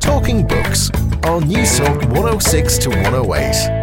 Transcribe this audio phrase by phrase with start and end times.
[0.00, 0.90] Talking Books
[1.22, 3.80] on News Talk 106 to 108.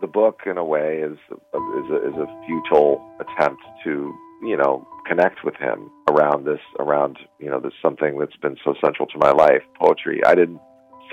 [0.00, 4.86] the book, in a way, is is a, is a futile attempt to you know
[5.06, 9.18] connect with him around this around you know this something that's been so central to
[9.18, 10.20] my life, poetry.
[10.24, 10.60] I didn't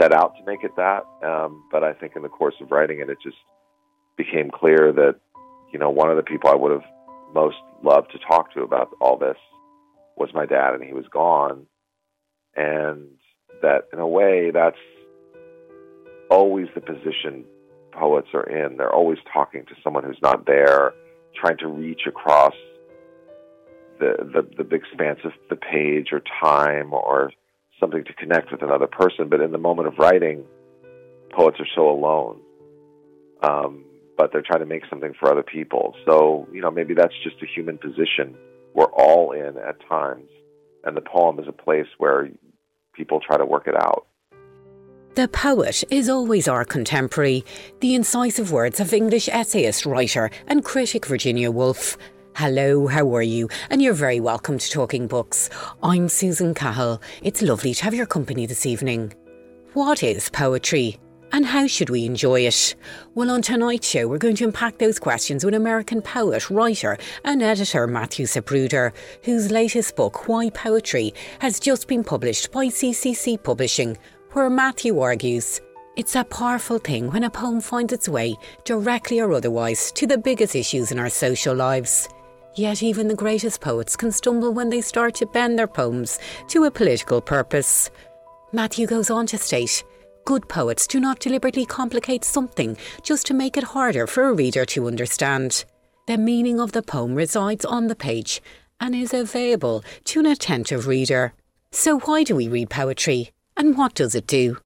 [0.01, 3.01] set out to make it that, um, but I think in the course of writing
[3.01, 3.37] it, it just
[4.17, 5.19] became clear that
[5.71, 6.85] you know one of the people I would have
[7.33, 9.37] most loved to talk to about all this
[10.15, 11.65] was my dad, and he was gone,
[12.55, 13.07] and
[13.61, 14.77] that in a way that's
[16.29, 17.45] always the position
[17.91, 18.77] poets are in.
[18.77, 20.93] They're always talking to someone who's not there,
[21.39, 22.53] trying to reach across
[23.99, 27.31] the the, the expanse of the page or time or
[27.79, 29.29] something to connect with another person.
[29.29, 30.43] But in the moment of writing,
[31.31, 32.39] poets are so alone.
[33.41, 33.83] Um,
[34.23, 35.93] but they're trying to make something for other people.
[36.05, 38.37] So, you know, maybe that's just a human position
[38.73, 40.29] we're all in at times.
[40.85, 42.29] And the poem is a place where
[42.93, 44.07] people try to work it out.
[45.15, 47.43] The poet is always our contemporary,
[47.81, 51.97] the incisive words of English essayist, writer, and critic Virginia Woolf.
[52.37, 53.49] Hello, how are you?
[53.69, 55.49] And you're very welcome to Talking Books.
[55.83, 57.01] I'm Susan Cahill.
[57.23, 59.13] It's lovely to have your company this evening.
[59.73, 60.97] What is poetry?
[61.33, 62.75] And how should we enjoy it?
[63.15, 66.95] Well, on tonight's show, we're going to unpack those questions with American poet, writer,
[67.25, 73.41] and editor Matthew Zapruder, whose latest book, Why Poetry, has just been published by CCC
[73.41, 73.97] Publishing,
[74.33, 75.59] where Matthew argues
[75.95, 80.19] it's a powerful thing when a poem finds its way, directly or otherwise, to the
[80.19, 82.09] biggest issues in our social lives.
[82.53, 86.65] Yet even the greatest poets can stumble when they start to bend their poems to
[86.65, 87.89] a political purpose.
[88.51, 89.83] Matthew goes on to state
[90.25, 94.65] good poets do not deliberately complicate something just to make it harder for a reader
[94.65, 95.65] to understand.
[96.07, 98.41] The meaning of the poem resides on the page
[98.79, 101.33] and is available to an attentive reader.
[101.71, 103.31] So, why do we read poetry?
[103.55, 104.57] And what does it do?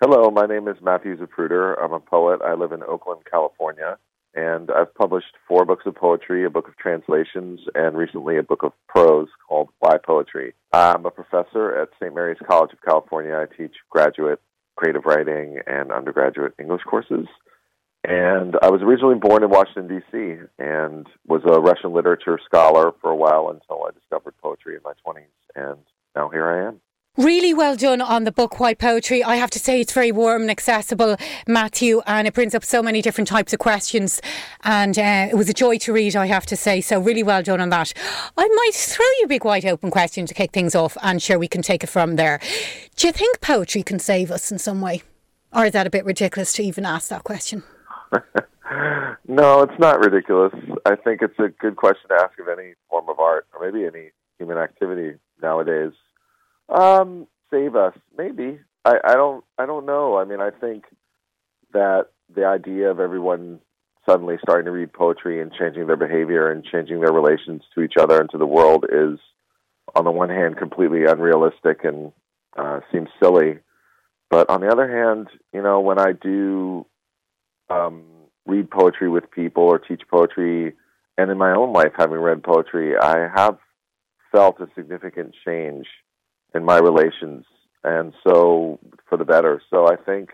[0.00, 1.82] Hello, my name is Matthew Zapruder.
[1.82, 2.40] I'm a poet.
[2.44, 3.96] I live in Oakland, California,
[4.34, 8.62] and I've published four books of poetry, a book of translations, and recently a book
[8.62, 10.54] of prose called Why Poetry.
[10.72, 12.14] I'm a professor at St.
[12.14, 13.34] Mary's College of California.
[13.34, 14.40] I teach graduate
[14.76, 17.26] creative writing and undergraduate English courses.
[18.06, 23.10] And I was originally born in Washington, D.C., and was a Russian literature scholar for
[23.10, 25.24] a while until I discovered poetry in my 20s.
[25.54, 25.78] And
[26.14, 26.80] now here I am.
[27.16, 29.22] Really well done on the book Why Poetry.
[29.22, 31.16] I have to say it's very warm and accessible,
[31.46, 34.20] Matthew, and it brings up so many different types of questions.
[34.64, 36.80] And uh, it was a joy to read, I have to say.
[36.80, 37.92] So really well done on that.
[38.36, 41.38] I might throw you a big wide open question to kick things off, and sure
[41.38, 42.40] we can take it from there.
[42.96, 45.04] Do you think poetry can save us in some way,
[45.52, 47.62] or is that a bit ridiculous to even ask that question?
[49.28, 50.52] no, it's not ridiculous.
[50.84, 53.86] I think it's a good question to ask of any form of art, or maybe
[53.86, 55.92] any human activity nowadays
[56.68, 58.58] um, save us, maybe.
[58.84, 59.44] I, I don't.
[59.58, 60.18] I don't know.
[60.18, 60.84] I mean, I think
[61.72, 63.60] that the idea of everyone
[64.06, 67.94] suddenly starting to read poetry and changing their behavior and changing their relations to each
[67.98, 69.18] other and to the world is,
[69.94, 72.12] on the one hand, completely unrealistic and
[72.56, 73.58] uh, seems silly.
[74.30, 76.86] But on the other hand, you know, when I do
[77.70, 78.02] um,
[78.46, 80.74] read poetry with people or teach poetry,
[81.16, 83.58] and in my own life, having read poetry, I have
[84.32, 85.86] felt a significant change
[86.54, 87.44] in my relations,
[87.82, 88.78] and so
[89.08, 89.60] for the better.
[89.70, 90.30] So I think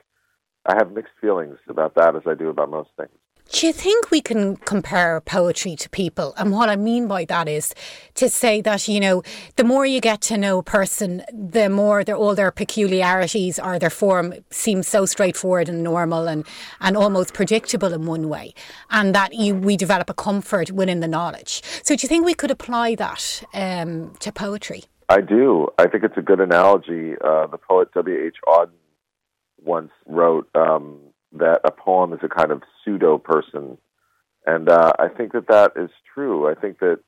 [0.66, 3.10] I have mixed feelings about that as I do about most things.
[3.52, 6.34] Do you think we can compare poetry to people?
[6.36, 7.74] And what I mean by that is
[8.14, 9.24] to say that, you know,
[9.56, 13.80] the more you get to know a person, the more their, all their peculiarities or
[13.80, 16.46] their form seems so straightforward and normal and,
[16.80, 18.54] and almost predictable in one way.
[18.88, 21.60] And that you, we develop a comfort within the knowledge.
[21.82, 24.84] So do you think we could apply that um, to poetry?
[25.10, 25.66] I do.
[25.76, 27.14] I think it's a good analogy.
[27.20, 28.36] Uh, the poet W.H.
[28.46, 28.70] Auden
[29.60, 31.00] once wrote um,
[31.32, 33.76] that a poem is a kind of pseudo person.
[34.46, 36.48] And uh, I think that that is true.
[36.48, 37.00] I think that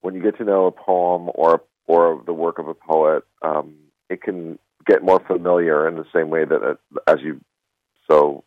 [0.00, 3.74] when you get to know a poem or or the work of a poet, um,
[4.08, 4.56] it can
[4.86, 7.40] get more familiar in the same way that, uh, as you
[8.08, 8.44] so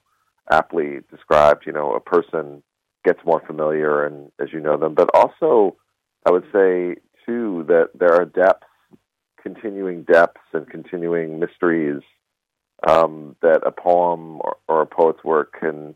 [0.49, 2.63] aptly described, you know, a person
[3.03, 4.93] gets more familiar and as you know them.
[4.93, 5.75] But also,
[6.25, 8.65] I would say too that there are depths
[9.43, 12.01] continuing depths and continuing mysteries
[12.87, 15.95] um, that a poem or, or, a poet's work can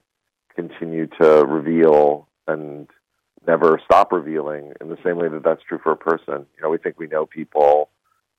[0.55, 2.87] continue to reveal and
[3.45, 6.45] never stop revealing in the same way that that's true for a person.
[6.55, 7.89] You know, we think we know people,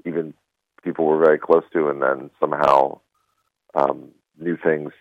[0.06, 0.34] even
[0.82, 3.00] people we're very close to, and then somehow
[3.74, 4.92] um, new things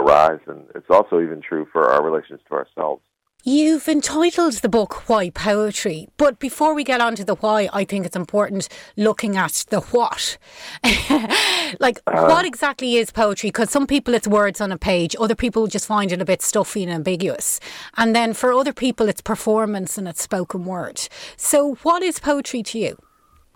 [0.00, 0.40] arise.
[0.46, 3.02] And it's also even true for our relations to ourselves.
[3.44, 7.84] You've entitled the book Why Poetry, but before we get on to the why, I
[7.84, 10.36] think it's important looking at the what.
[11.80, 13.48] like, uh, what exactly is poetry?
[13.48, 16.42] Because some people it's words on a page, other people just find it a bit
[16.42, 17.60] stuffy and ambiguous.
[17.96, 21.08] And then for other people, it's performance and it's spoken word.
[21.36, 22.98] So, what is poetry to you?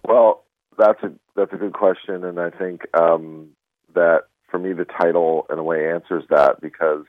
[0.04, 0.44] Well,
[0.78, 3.50] that's a that's a good question, and I think um,
[3.94, 7.04] that for me, the title in a way answers that because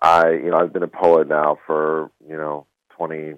[0.00, 2.66] I, you know, I've been a poet now for you know
[2.96, 3.34] twenty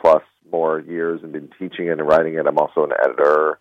[0.00, 2.46] plus more years and been teaching it and writing it.
[2.46, 3.58] I'm also an editor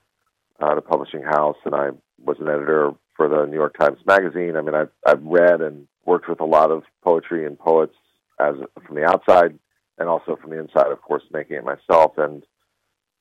[0.62, 1.90] at a publishing house, and I
[2.24, 4.56] was an editor for the New York Times Magazine.
[4.56, 7.96] I mean, I've I've read and worked with a lot of poetry and poets
[8.40, 8.56] as
[8.86, 9.58] from the outside
[9.98, 12.14] and also from the inside, of course, making it myself.
[12.18, 12.44] And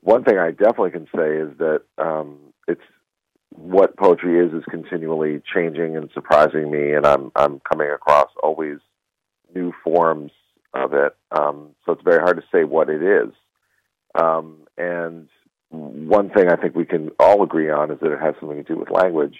[0.00, 2.38] one thing I definitely can say is that um,
[2.68, 2.82] it's
[3.50, 8.78] what poetry is is continually changing and surprising me, and I'm I'm coming across always
[9.54, 10.32] new forms
[10.74, 11.16] of it.
[11.30, 13.32] Um, so it's very hard to say what it is.
[14.14, 15.28] Um, and
[15.70, 18.74] one thing I think we can all agree on is that it has something to
[18.74, 19.38] do with language.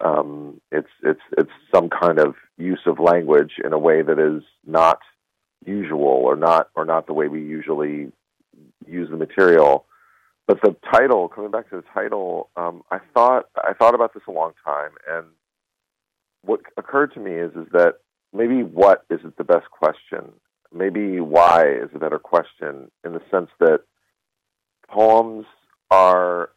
[0.00, 4.42] Um, it's it's it's some kind of use of language in a way that is
[4.66, 4.98] not
[5.64, 8.10] usual or not or not the way we usually
[8.86, 9.86] use the material.
[10.48, 14.24] But the title, coming back to the title, um, I thought I thought about this
[14.26, 15.26] a long time, and
[16.42, 17.98] what occurred to me is is that
[18.32, 20.32] maybe what isn't the best question.
[20.74, 23.80] Maybe why is a better question in the sense that
[24.88, 25.44] poems
[25.90, 26.50] are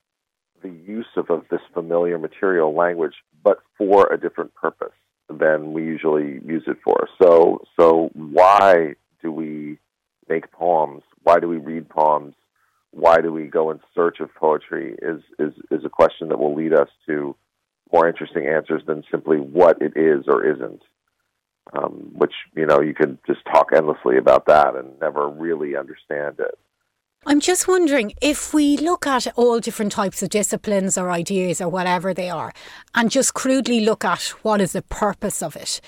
[0.61, 4.93] the use of, of this familiar material language, but for a different purpose
[5.29, 7.07] than we usually use it for.
[7.21, 9.79] So, so why do we
[10.29, 11.03] make poems?
[11.23, 12.35] Why do we read poems?
[12.91, 14.95] Why do we go in search of poetry?
[15.01, 17.35] Is is is a question that will lead us to
[17.91, 20.81] more interesting answers than simply what it is or isn't
[21.73, 26.35] um, which you know you could just talk endlessly about that and never really understand
[26.39, 26.57] it.
[27.27, 31.69] I'm just wondering if we look at all different types of disciplines or ideas or
[31.69, 32.53] whatever they are,
[32.93, 35.81] and just crudely look at what is the purpose of it.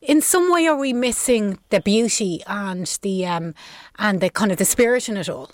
[0.00, 3.54] In some way, are we missing the beauty and the um,
[3.98, 5.50] and the kind of the spirit in it all?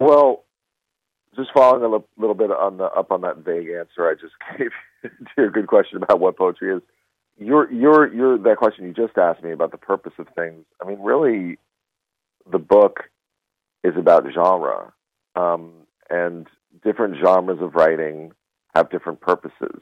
[0.00, 0.44] Well,
[1.36, 4.70] just following a little bit on the up on that vague answer I just gave
[5.02, 6.82] to your good question about what poetry is
[7.38, 10.64] your your your that question you just asked me about the purpose of things.
[10.82, 11.58] I mean, really,
[12.50, 13.04] the book
[13.82, 14.92] is about genre,
[15.34, 15.72] um,
[16.08, 16.46] and
[16.82, 18.32] different genres of writing
[18.74, 19.80] have different purposes.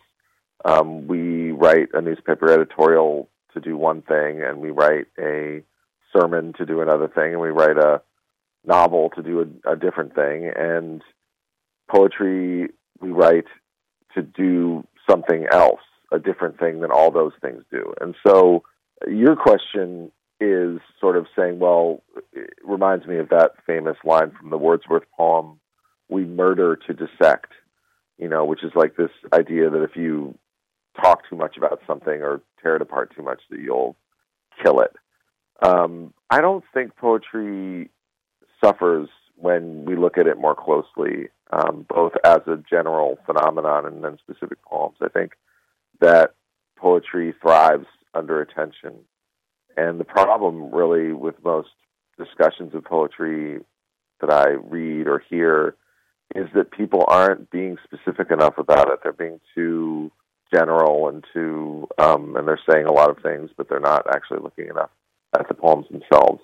[0.64, 5.62] Um, we write a newspaper editorial to do one thing, and we write a
[6.16, 8.02] sermon to do another thing, and we write a
[8.64, 11.02] novel to do a, a different thing, and
[11.90, 12.69] poetry
[13.00, 13.46] we write
[14.14, 15.81] to do something else
[16.12, 17.94] a different thing than all those things do.
[18.00, 18.62] And so
[19.09, 24.50] your question is sort of saying, well, it reminds me of that famous line from
[24.50, 25.61] the Wordsworth poem,
[26.09, 27.53] We murder to dissect,
[28.19, 30.37] you know, which is like this idea that if you
[31.00, 33.97] talk too much about something or tear it apart too much, that you'll
[34.62, 34.93] kill it.
[35.62, 37.91] Um, I don't think poetry
[38.62, 44.03] suffers when we look at it more closely, um, both as a general phenomenon and
[44.05, 44.97] then specific poems.
[45.00, 45.32] I think
[46.02, 46.34] that
[46.76, 48.94] poetry thrives under attention.
[49.76, 51.70] And the problem, really, with most
[52.19, 53.60] discussions of poetry
[54.20, 55.76] that I read or hear
[56.34, 59.00] is that people aren't being specific enough about it.
[59.02, 60.12] They're being too
[60.52, 64.40] general and too, um, and they're saying a lot of things, but they're not actually
[64.42, 64.90] looking enough
[65.38, 66.42] at the poems themselves.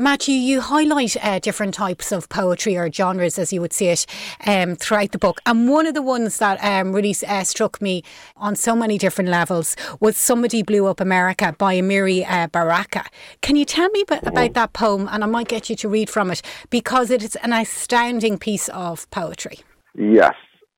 [0.00, 4.06] Matthew, you highlight uh, different types of poetry or genres, as you would see it,
[4.46, 5.40] um, throughout the book.
[5.44, 8.04] And one of the ones that um, really uh, struck me
[8.36, 13.06] on so many different levels was Somebody Blew Up America by Amiri uh, Baraka.
[13.42, 15.08] Can you tell me about, about that poem?
[15.10, 18.68] And I might get you to read from it because it is an astounding piece
[18.68, 19.58] of poetry.
[19.96, 20.34] Yes,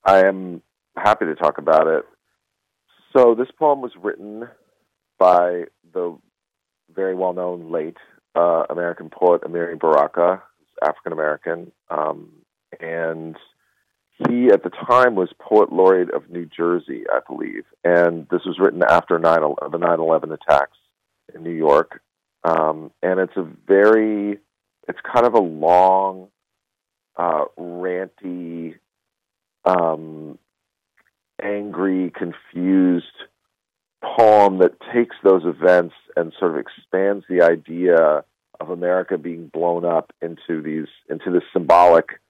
[0.06, 0.62] I am
[0.96, 2.06] happy to talk about it.
[3.14, 4.48] So, this poem was written
[5.18, 6.16] by the
[6.94, 7.98] very well known late
[8.34, 10.42] uh, American poet Amiri Baraka,
[10.82, 12.30] African American, um,
[12.80, 13.36] and
[14.18, 18.58] he at the time was poet laureate of New Jersey, I believe, and this was
[18.58, 20.76] written after 9, the 9/11 attacks
[21.34, 22.00] in New York,
[22.44, 24.38] um, and it's a very,
[24.88, 26.28] it's kind of a long,
[27.16, 28.74] uh, ranty,
[29.64, 30.38] um,
[31.42, 33.06] angry, confused
[34.02, 38.24] poem that takes those events and sort of expands the idea
[38.60, 42.20] of America being blown up into these into this symbolic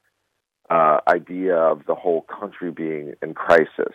[0.69, 3.95] uh, idea of the whole country being in crisis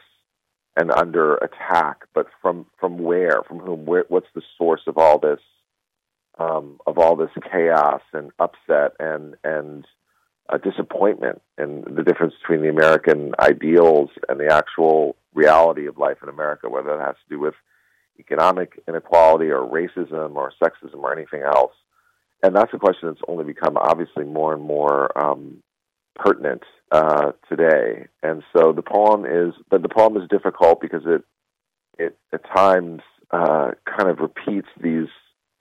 [0.76, 2.04] and under attack.
[2.14, 3.42] But from from where?
[3.48, 3.86] From whom?
[3.86, 5.40] Where, what's the source of all this
[6.38, 9.86] um, of all this chaos and upset and and
[10.50, 16.18] uh, disappointment and the difference between the American ideals and the actual reality of life
[16.22, 17.56] in America, whether that has to do with
[18.20, 21.74] economic inequality or racism or sexism or anything else.
[22.44, 25.64] And that's a question that's only become obviously more and more um,
[26.16, 28.08] pertinent uh, today.
[28.22, 31.24] And so the poem is, but the poem is difficult because it,
[31.98, 35.08] it at times uh, kind of repeats these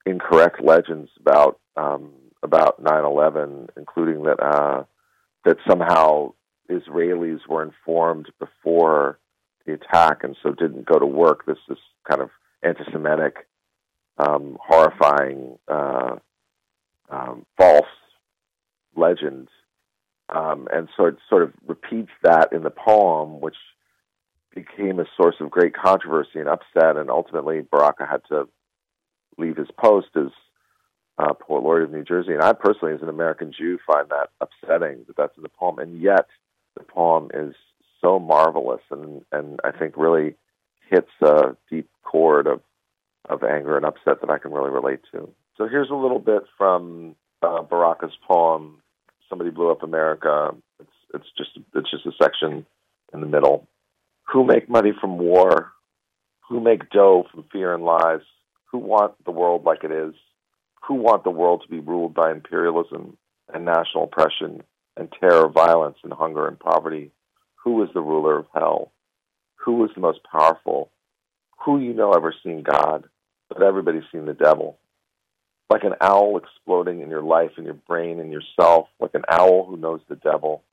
[0.07, 2.11] incorrect legends about um,
[2.45, 4.85] about 9/11, including that uh,
[5.45, 6.33] that somehow
[6.71, 9.19] Israelis were informed before
[9.67, 11.47] the attack and so didn't go to work.
[11.47, 12.31] This is kind of
[12.63, 13.47] anti-Semitic,
[14.19, 16.17] um, horrifying, uh,
[17.11, 17.87] um, false
[18.95, 19.49] legend,
[20.29, 23.57] um, and so it sort of repeats that in the poem, which
[24.55, 28.49] became a source of great controversy and upset, and ultimately Baraka had to
[29.37, 30.31] leave his post as
[31.19, 32.33] uh, poet laureate of New Jersey.
[32.33, 35.79] And I personally, as an American Jew, find that upsetting that that's in the poem.
[35.79, 36.27] And yet,
[36.77, 37.55] the poem is
[38.01, 40.35] so marvelous, and and I think really
[40.91, 42.61] hits a deep chord of
[43.29, 45.31] of anger and upset that I can really relate to.
[45.57, 48.83] So here's a little bit from uh, Baraka's poem.
[49.29, 50.55] Somebody blew up America.
[50.81, 52.67] It's it's just it's just a section
[53.13, 53.67] in the middle.
[54.33, 55.73] Who make money from war?
[56.49, 58.21] Who make dough from fear and lies?
[58.71, 60.15] Who want the world like it is?
[60.87, 63.17] Who want the world to be ruled by imperialism
[63.53, 64.63] and national oppression
[64.97, 67.11] and terror, violence, and hunger and poverty?
[67.65, 68.93] Who is the ruler of hell?
[69.65, 70.91] Who is the most powerful?
[71.65, 73.05] Who you know ever seen God?
[73.49, 74.79] But everybody's seen the devil.
[75.71, 79.65] Like an owl exploding in your life, in your brain, in yourself, like an owl
[79.65, 80.65] who knows the devil.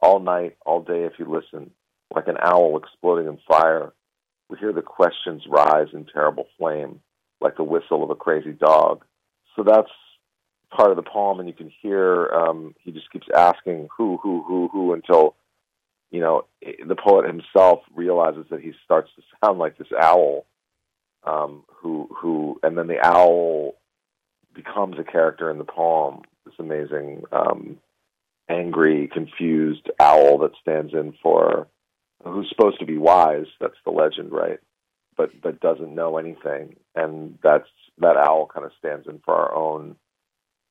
[0.00, 1.72] All night, all day, if you listen,
[2.14, 3.92] like an owl exploding in fire,
[4.48, 7.00] we hear the questions rise in terrible flame
[7.40, 9.04] like the whistle of a crazy dog.
[9.58, 9.90] So that's
[10.70, 14.44] part of the poem, and you can hear um, he just keeps asking who, who,
[14.46, 15.34] who, who until
[16.12, 16.44] you know
[16.86, 20.46] the poet himself realizes that he starts to sound like this owl,
[21.24, 23.74] um, who, who, and then the owl
[24.54, 26.22] becomes a character in the poem.
[26.44, 27.78] This amazing, um,
[28.48, 31.66] angry, confused owl that stands in for
[32.24, 33.46] who's supposed to be wise.
[33.60, 34.60] That's the legend, right?
[35.18, 37.68] but but doesn't know anything, and that's
[38.00, 39.96] that owl kind of stands in for our own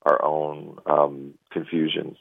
[0.04, 2.18] our own um, confusions.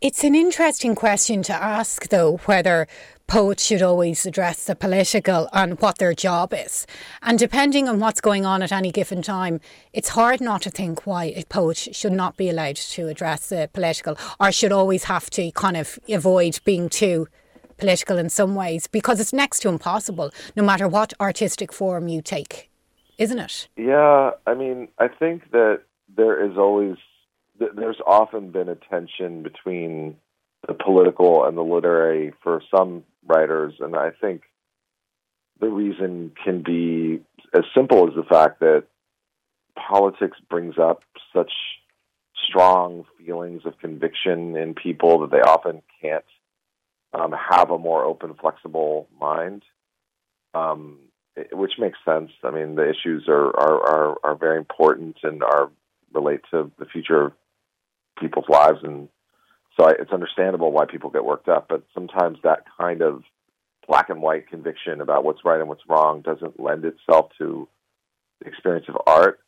[0.00, 2.86] It's an interesting question to ask, though, whether
[3.26, 6.86] poets should always address the political and what their job is.
[7.22, 9.60] And depending on what's going on at any given time,
[9.92, 13.70] it's hard not to think why a poet should not be allowed to address the
[13.72, 17.26] political or should always have to kind of avoid being too
[17.78, 22.20] political in some ways because it's next to impossible, no matter what artistic form you
[22.20, 22.70] take,
[23.18, 23.68] isn't it?
[23.76, 25.82] Yeah, I mean, I think that
[26.14, 26.96] there is always,
[27.58, 30.16] there's often been a tension between
[30.66, 34.42] the political and the literary for some writers, and I think
[35.60, 37.22] the reason can be
[37.54, 38.84] as simple as the fact that
[39.76, 41.02] politics brings up
[41.34, 41.52] such
[42.48, 46.24] strong feelings of conviction in people that they often can't
[47.12, 49.62] um, have a more open, flexible mind,
[50.52, 50.98] um,
[51.52, 52.30] which makes sense.
[52.42, 55.70] I mean, the issues are, are, are, are very important and are
[56.12, 57.32] relate to the future of
[58.20, 59.08] people's lives, and
[59.76, 61.66] so I, it's understandable why people get worked up.
[61.68, 63.22] But sometimes that kind of
[63.88, 67.68] black and white conviction about what's right and what's wrong doesn't lend itself to
[68.40, 69.40] the experience of art.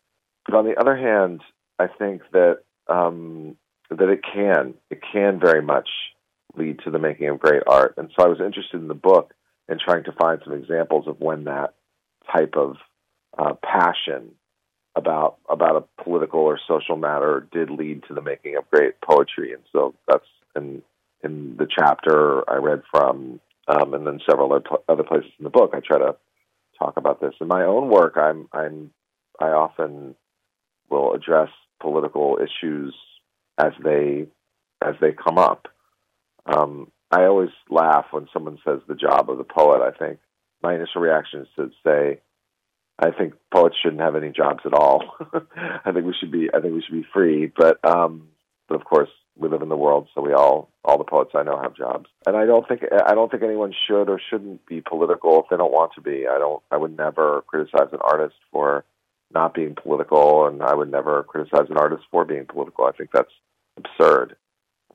[0.45, 1.43] But on the other hand,
[1.79, 3.57] I think that um,
[3.91, 5.89] that it can it can very much
[6.57, 7.95] lead to the making of great art.
[7.97, 9.35] And so I was interested in the book
[9.69, 11.75] and trying to find some examples of when that
[12.33, 12.77] type of
[13.39, 14.33] uh, passion
[14.95, 19.53] about about a political or social matter did lead to the making of great poetry.
[19.53, 20.83] And so that's in
[21.23, 24.53] in the chapter I read from, um, and then several
[24.89, 25.73] other places in the book.
[25.75, 26.17] I try to
[26.79, 28.17] talk about this in my own work.
[28.17, 28.91] I'm I'm
[29.41, 30.15] I often
[30.89, 32.95] will address political issues
[33.59, 34.27] as they
[34.83, 35.69] as they come up
[36.47, 39.81] um, I always laugh when someone says the job of the poet.
[39.81, 40.19] I think
[40.63, 42.21] my initial reaction is to say,
[42.99, 45.17] I think poets shouldn't have any jobs at all.
[45.85, 46.49] I think we should be.
[46.53, 47.53] I think we should be free.
[47.55, 48.29] But um,
[48.69, 51.43] but of course, we live in the world, so we all all the poets I
[51.43, 52.09] know have jobs.
[52.27, 55.57] And I don't think I don't think anyone should or shouldn't be political if they
[55.59, 56.27] don't want to be.
[56.27, 56.63] I don't.
[56.71, 58.85] I would never criticize an artist for
[59.33, 62.87] not being political, and I would never criticize an artist for being political.
[62.87, 63.33] I think that's
[63.77, 64.37] absurd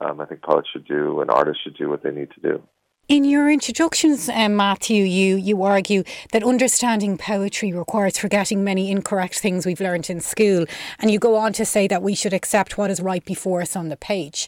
[0.01, 2.63] um, I think poets should do and artists should do what they need to do.
[3.07, 9.39] In your introductions, um, Matthew, you, you argue that understanding poetry requires forgetting many incorrect
[9.39, 10.65] things we've learned in school.
[10.97, 13.75] And you go on to say that we should accept what is right before us
[13.75, 14.47] on the page.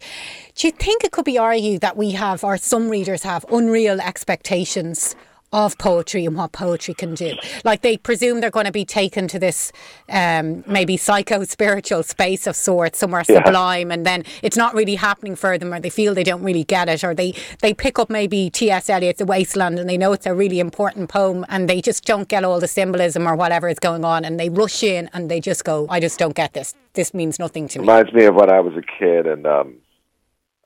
[0.55, 4.00] Do you think it could be argued that we have, or some readers have, unreal
[4.00, 5.13] expectations
[5.53, 7.36] of poetry and what poetry can do.
[7.63, 9.72] Like they presume they're going to be taken to this
[10.10, 13.43] um, maybe psycho spiritual space of sorts, somewhere yeah.
[13.43, 16.63] sublime, and then it's not really happening for them, or they feel they don't really
[16.63, 18.89] get it, or they they pick up maybe T.S.
[18.89, 22.27] Eliot's The Wasteland and they know it's a really important poem, and they just don't
[22.27, 25.39] get all the symbolism or whatever is going on, and they rush in and they
[25.39, 26.74] just go, I just don't get this.
[26.93, 27.83] This means nothing to me.
[27.88, 29.75] Reminds me of when I was a kid, and um,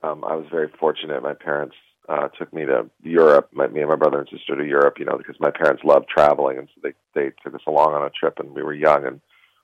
[0.03, 1.21] um, I was very fortunate.
[1.21, 1.75] My parents
[2.07, 5.05] uh, took me to Europe, my, me and my brother and sister to Europe, you
[5.05, 8.09] know, because my parents loved traveling, and so they they took us along on a
[8.09, 9.21] trip, and we were young, and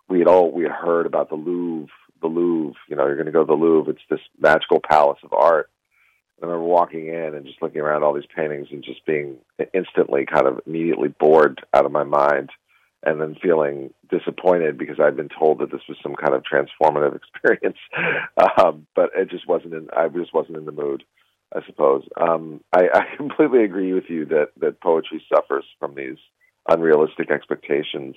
[0.09, 1.87] we had all we had heard about the Louvre,
[2.21, 5.19] the Louvre, you know, you're going to go to the Louvre, it's this magical palace
[5.23, 5.69] of art.
[6.41, 9.37] And I remember walking in and just looking around all these paintings and just being
[9.73, 12.49] instantly kind of immediately bored out of my mind
[13.03, 17.15] and then feeling disappointed because I'd been told that this was some kind of transformative
[17.33, 17.77] experience,
[18.57, 19.89] um, but it just wasn't in.
[19.95, 21.03] I just wasn't in the mood.
[21.53, 22.03] I suppose.
[22.19, 26.17] Um, I, I completely agree with you that that poetry suffers from these
[26.67, 28.15] unrealistic expectations,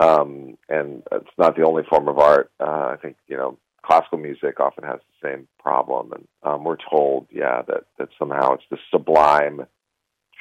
[0.00, 2.50] um, and it's not the only form of art.
[2.60, 6.76] Uh, I think you know classical music often has the same problem, and um, we're
[6.90, 9.66] told, yeah, that that somehow it's this sublime,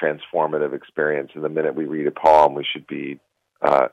[0.01, 1.31] transformative experience.
[1.35, 3.19] And the minute we read a poem, we should be
[3.61, 3.87] uh,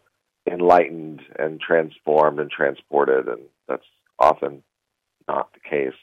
[0.51, 3.87] enlightened and transformed and transported, and that's
[4.19, 4.63] often
[5.29, 5.99] not the case.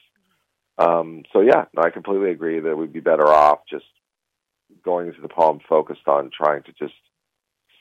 [0.79, 3.85] Um, so yeah, no, I completely agree that we'd be better off just
[4.83, 6.93] going into the poem focused on trying to just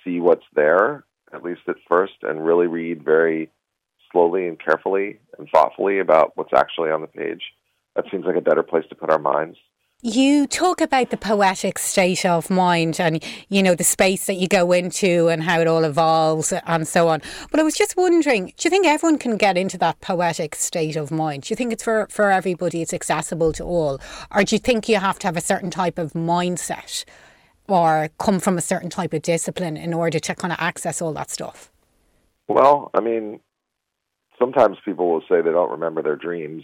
[0.05, 3.51] see what's there, at least at first, and really read very
[4.11, 7.43] slowly and carefully and thoughtfully about what's actually on the page.
[7.95, 9.59] That seems like a better place to put our minds.
[10.01, 14.47] You talk about the poetic state of mind and, you know, the space that you
[14.47, 17.21] go into and how it all evolves and so on.
[17.51, 20.95] But I was just wondering, do you think everyone can get into that poetic state
[20.95, 21.43] of mind?
[21.43, 23.99] Do you think it's for, for everybody, it's accessible to all?
[24.31, 27.05] Or do you think you have to have a certain type of mindset
[27.69, 31.13] or come from a certain type of discipline in order to kind of access all
[31.15, 31.73] that stuff?
[32.47, 33.41] Well, I mean,
[34.39, 36.63] sometimes people will say they don't remember their dreams.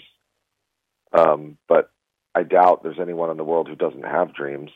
[1.13, 1.91] Um, but
[2.35, 4.71] I doubt there's anyone in the world who doesn't have dreams.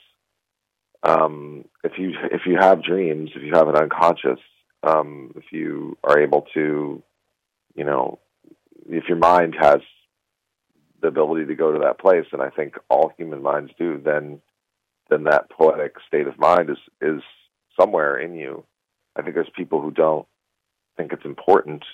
[1.03, 4.41] Um, if you if you have dreams, if you have an unconscious,
[4.83, 7.03] um, if you are able to,
[7.75, 8.19] you know,
[8.89, 9.79] if your mind has
[11.01, 14.41] the ability to go to that place, and I think all human minds do, then
[15.11, 17.23] then that poetic state of mind is is
[17.79, 18.65] somewhere in you.
[19.17, 20.27] I think there's people who don't
[20.97, 21.85] think it's important,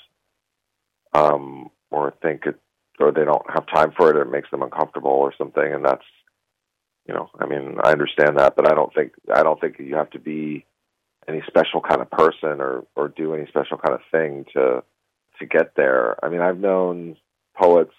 [1.13, 2.59] um, or think it
[3.01, 5.85] or they don't have time for it or it makes them uncomfortable or something and
[5.85, 6.05] that's
[7.07, 9.97] you know i mean i understand that but i don't think i don't think you
[9.97, 10.65] have to be
[11.29, 14.83] any special kind of person or or do any special kind of thing to
[15.39, 16.23] to get there.
[16.25, 17.17] I mean i've known
[17.57, 17.95] poets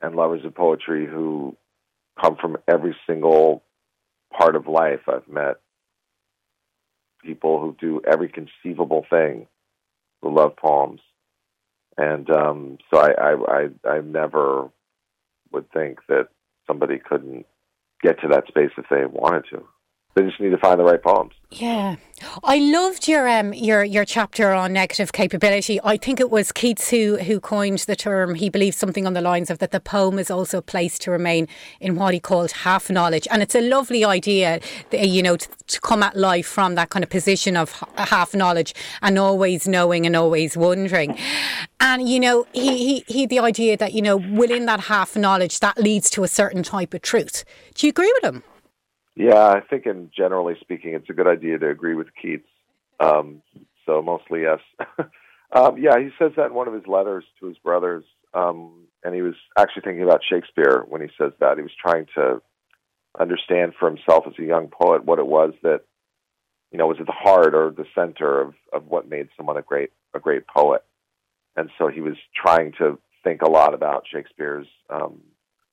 [0.00, 1.56] and lovers of poetry who
[2.20, 3.62] come from every single
[4.36, 5.00] part of life.
[5.08, 5.56] I've met
[7.24, 9.46] people who do every conceivable thing
[10.22, 11.00] who love poems
[11.98, 13.34] and um, so I, I,
[13.86, 14.70] I, I never
[15.52, 16.28] would think that
[16.66, 17.46] somebody couldn't
[18.02, 19.64] get to that space if they wanted to.
[20.16, 21.34] They just need to find the right poems.
[21.50, 21.96] Yeah,
[22.42, 25.78] I loved your um your your chapter on negative capability.
[25.84, 28.34] I think it was Keats who who coined the term.
[28.34, 31.10] He believes something on the lines of that the poem is also a place to
[31.10, 31.48] remain
[31.80, 34.58] in what he called half knowledge, and it's a lovely idea,
[34.90, 38.74] you know, to, to come at life from that kind of position of half knowledge
[39.02, 41.18] and always knowing and always wondering.
[41.78, 45.60] And you know, he he he the idea that you know within that half knowledge
[45.60, 47.44] that leads to a certain type of truth.
[47.74, 48.42] Do you agree with him?
[49.16, 52.48] Yeah, I think, in generally speaking, it's a good idea to agree with Keats.
[53.00, 53.42] Um,
[53.86, 54.60] so mostly yes.
[55.52, 59.14] um, yeah, he says that in one of his letters to his brothers, um, and
[59.14, 61.56] he was actually thinking about Shakespeare when he says that.
[61.56, 62.42] He was trying to
[63.18, 65.80] understand for himself as a young poet what it was that
[66.70, 69.62] you know was at the heart or the center of of what made someone a
[69.62, 70.84] great a great poet.
[71.56, 75.20] And so he was trying to think a lot about Shakespeare's um,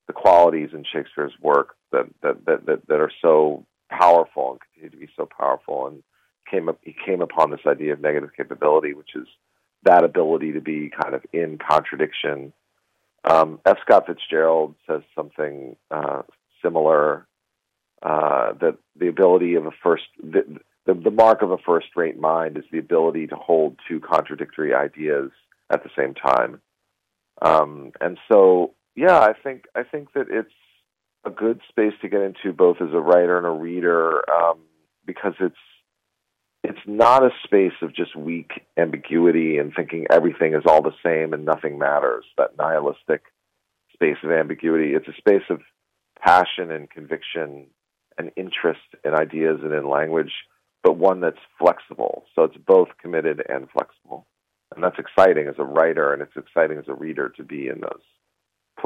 [0.08, 4.90] the qualities in Shakespeare's work that that that that, that are so powerful and continue
[4.90, 5.88] to be so powerful.
[5.88, 6.04] And
[6.52, 9.28] came up, he came upon this idea of negative capability, which is
[9.84, 12.54] that ability to be kind of in contradiction.
[13.24, 13.78] Um, F.
[13.86, 16.24] Scott Fitzgerald says something uh,
[16.62, 17.26] similar
[18.02, 22.58] uh, that the ability of a first the, the, the mark of a first-rate mind
[22.58, 25.32] is the ability to hold two contradictory ideas
[25.70, 26.62] at the same time.
[27.42, 30.52] Um, and so, yeah, I think I think that it's
[31.26, 34.60] a good space to get into both as a writer and a reader um,
[35.06, 35.56] because it's
[36.64, 41.34] it's not a space of just weak ambiguity and thinking everything is all the same
[41.34, 42.24] and nothing matters.
[42.38, 43.24] That nihilistic
[43.94, 44.94] space of ambiguity.
[44.94, 45.60] It's a space of
[46.22, 47.68] passion and conviction
[48.18, 50.32] and interest in ideas and in language,
[50.84, 52.24] but one that's flexible.
[52.36, 54.26] So it's both committed and flexible,
[54.74, 57.82] and that's exciting as a writer, and it's exciting as a reader to be in
[57.82, 58.02] those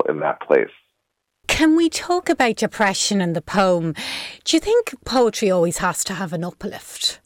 [0.09, 0.69] in that place.
[1.47, 3.93] Can we talk about depression in the poem?
[4.43, 7.19] Do you think poetry always has to have an uplift?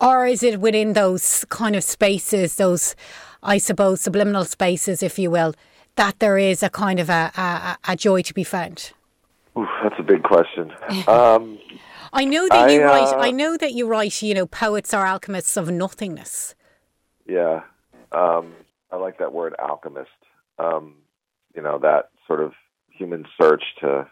[0.00, 2.94] Or is it within those kind of spaces, those,
[3.42, 5.54] I suppose, subliminal spaces, if you will,
[5.96, 8.92] that there is a kind of a, a, a joy to be found?
[9.56, 10.72] Oof, that's a big question.
[11.08, 11.58] Um,
[12.12, 13.14] I know that you write.
[13.14, 14.22] Uh, I know that you write.
[14.22, 16.54] You know, poets are alchemists of nothingness.
[17.26, 17.60] Yeah,
[18.12, 18.54] um,
[18.90, 20.08] I like that word, alchemist.
[20.58, 20.94] Um,
[21.54, 22.52] you know, that sort of
[22.98, 24.06] human search to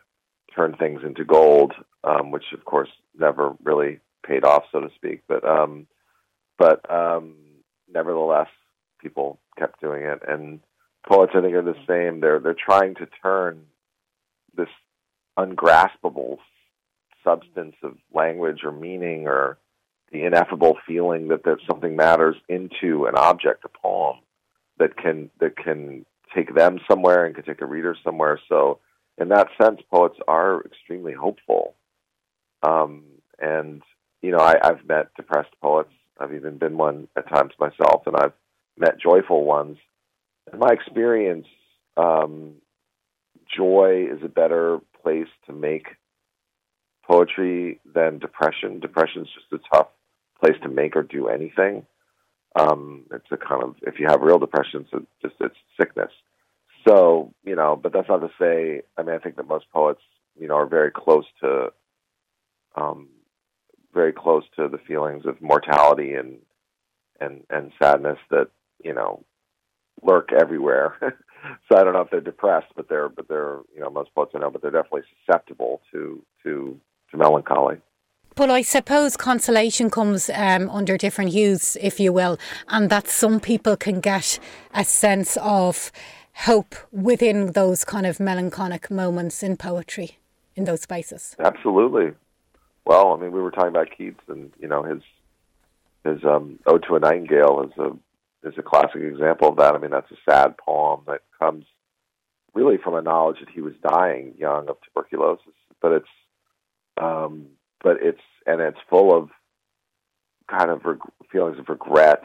[0.55, 1.73] turn things into gold,
[2.05, 5.23] um, which of course never really paid off, so to speak.
[5.29, 5.87] But um,
[6.59, 7.35] but um,
[7.93, 8.49] nevertheless,
[9.01, 10.61] people kept doing it, and
[11.09, 12.21] poets I think are the same.
[12.21, 13.65] They're they're trying to turn
[14.57, 14.69] this
[15.37, 16.39] ungraspable
[17.23, 19.59] substance of language or meaning or
[20.13, 24.17] the ineffable feeling that that something matters into an object, a poem
[24.79, 28.41] that can that can take them somewhere and could take a reader somewhere.
[28.49, 28.81] So,
[29.19, 31.75] in that sense, poets are extremely hopeful.
[32.63, 33.05] Um,
[33.39, 33.83] and
[34.23, 35.93] you know, I, I've met depressed poets.
[36.19, 38.33] I've even been one at times myself, and I've
[38.77, 39.79] met joyful ones.
[40.53, 41.47] In my experience,
[41.97, 42.55] um,
[43.55, 45.87] joy is a better place to make
[47.07, 48.81] poetry than depression.
[48.81, 49.89] Depression is just a tough
[50.41, 51.87] place to make or do anything.
[52.59, 56.11] Um, it's a kind of if you have real depression, it's just it's sickness.
[56.89, 58.83] So you know, but that's not to say.
[58.97, 60.01] I mean, I think that most poets,
[60.41, 61.73] you know, are very close to,
[62.77, 63.09] um,
[63.93, 66.39] very close to the feelings of mortality and
[67.21, 68.49] and and sadness that
[68.83, 69.25] you know
[70.03, 70.95] lurk everywhere.
[71.69, 74.33] so I don't know if they're depressed, but they're but they're you know most poets
[74.35, 77.79] I know, but they're definitely susceptible to to to melancholy.
[78.37, 83.41] But I suppose consolation comes um, under different hues, if you will, and that some
[83.41, 84.39] people can get
[84.75, 85.91] a sense of
[86.45, 90.19] hope within those kind of melancholic moments in poetry,
[90.55, 91.35] in those spaces.
[91.39, 92.13] Absolutely.
[92.85, 95.01] Well, I mean, we were talking about Keats, and you know his
[96.05, 99.75] his um, "Ode to a Nightingale" is a is a classic example of that.
[99.75, 101.65] I mean, that's a sad poem that comes
[102.53, 106.09] really from a knowledge that he was dying young of tuberculosis, but it's
[106.99, 107.47] um,
[107.83, 109.31] but it's and it's full of
[110.49, 112.23] kind of reg- feelings of regret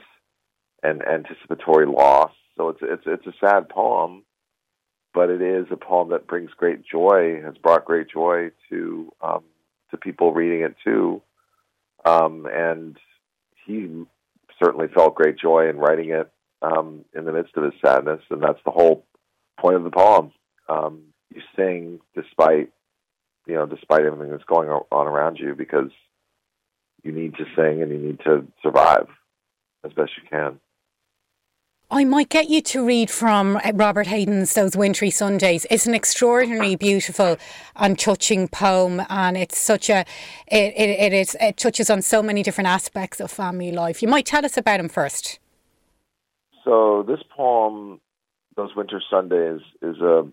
[0.83, 2.31] and anticipatory loss.
[2.57, 4.23] So it's it's it's a sad poem,
[5.13, 9.43] but it is a poem that brings great joy, has brought great joy to um,
[9.91, 11.21] to people reading it too.
[12.05, 12.97] Um, and
[13.65, 14.05] he
[14.61, 18.41] certainly felt great joy in writing it um, in the midst of his sadness, and
[18.41, 19.05] that's the whole
[19.59, 20.31] point of the poem.
[20.67, 21.01] Um,
[21.33, 22.71] you sing despite
[23.47, 25.91] you know, despite everything that's going on around you, because
[27.03, 29.07] you need to sing and you need to survive
[29.83, 30.59] as best you can.
[31.93, 35.67] I might get you to read from uh, Robert Hayden's Those Wintry Sundays.
[35.69, 37.37] It's an extraordinarily beautiful
[37.75, 40.05] and touching poem, and it's such a
[40.47, 44.01] it, it, it is it touches on so many different aspects of family life.
[44.01, 45.39] You might tell us about him first.
[46.63, 47.99] So this poem,
[48.55, 50.25] Those Winter Sundays, is a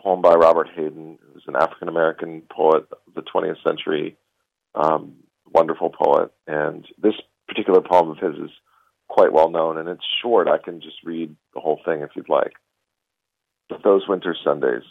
[0.00, 4.16] poem by Robert Hayden, who's an African American poet of the 20th century,
[4.74, 5.16] um,
[5.52, 6.30] wonderful poet.
[6.46, 7.14] And this
[7.48, 8.50] particular poem of his is
[9.08, 10.48] quite well known, and it's short.
[10.48, 12.54] I can just read the whole thing if you'd like.
[13.68, 14.82] But those winter Sundays.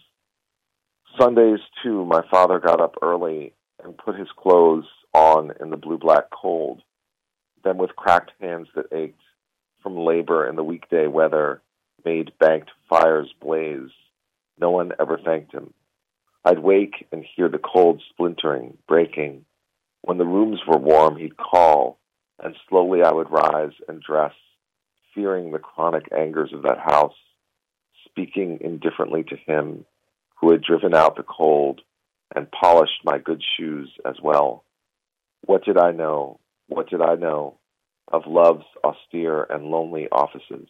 [1.19, 3.53] Sundays, too, my father got up early
[3.84, 6.82] and put his clothes on in the blue black cold.
[7.63, 9.19] Then, with cracked hands that ached
[9.82, 11.62] from labor in the weekday weather,
[12.03, 13.89] made banked fires blaze
[14.60, 15.73] no one ever thanked him.
[16.45, 19.45] I'd wake and hear the cold splintering, breaking.
[20.01, 21.99] When the rooms were warm, he'd call,
[22.41, 24.34] and slowly I would rise and dress,
[25.15, 27.15] fearing the chronic angers of that house,
[28.06, 29.86] speaking indifferently to him
[30.36, 31.82] who had driven out the cold
[32.36, 34.65] and polished my good shoes as well.
[35.45, 36.39] What did I know?
[36.67, 37.58] What did I know
[38.12, 40.67] of love's austere and lonely offices?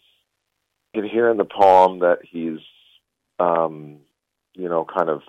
[0.93, 2.59] You can hear in the poem that he's
[3.39, 3.97] um,
[4.53, 5.21] you know, kind of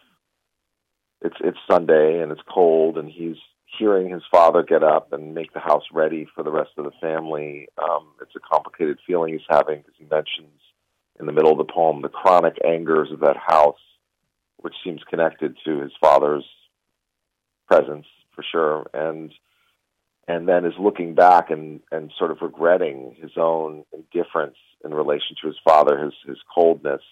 [1.25, 3.37] it's it's Sunday and it's cold and he's
[3.79, 6.93] hearing his father get up and make the house ready for the rest of the
[7.01, 7.67] family.
[7.83, 10.61] Um, it's a complicated feeling he's having because he mentions
[11.19, 13.81] in the middle of the poem the chronic angers of that house,
[14.59, 16.45] which seems connected to his father's
[17.67, 19.33] presence for sure, and
[20.29, 25.37] and then is looking back and and sort of regretting his own indifference in relation
[25.41, 27.03] to his father, his his coldness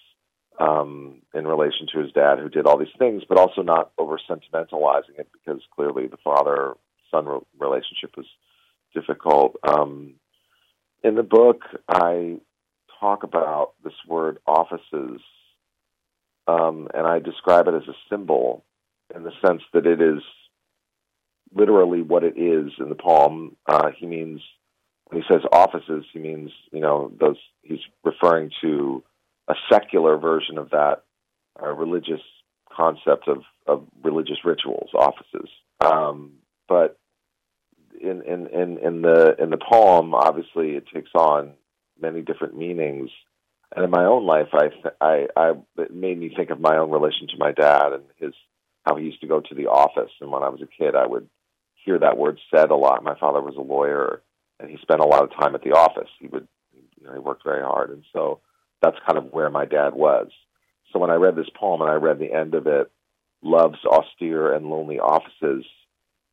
[0.59, 4.19] um, in relation to his dad, who did all these things, but also not over
[4.29, 6.75] sentimentalizing it because clearly the father
[7.11, 8.27] son re- relationship was
[8.93, 9.55] difficult.
[9.63, 10.15] Um,
[11.03, 12.37] in the book, I
[12.99, 15.21] talk about this word offices,
[16.47, 18.63] um, and I describe it as a symbol
[19.13, 20.21] in the sense that it is
[21.53, 23.55] literally what it is in the poem.
[23.67, 24.41] Uh, he means
[25.05, 27.37] when he says offices, he means you know those.
[27.61, 29.03] He's referring to
[29.47, 31.03] a secular version of that
[31.59, 32.21] a religious
[32.75, 35.49] concept of, of religious rituals, offices.
[35.79, 36.33] Um,
[36.67, 36.97] but
[37.99, 41.53] in, in, in, in the in the poem, obviously, it takes on
[42.01, 43.09] many different meanings.
[43.75, 44.69] And in my own life, I,
[45.01, 48.33] I, I, it made me think of my own relation to my dad and his
[48.85, 50.11] how he used to go to the office.
[50.19, 51.29] And when I was a kid, I would
[51.85, 53.03] hear that word said a lot.
[53.03, 54.21] My father was a lawyer,
[54.59, 56.09] and he spent a lot of time at the office.
[56.19, 58.41] He would, you know, he worked very hard, and so
[58.83, 60.27] that's kind of where my dad was.
[60.91, 62.91] So when I read this poem and I read the end of it,
[63.41, 65.65] love's austere and lonely offices,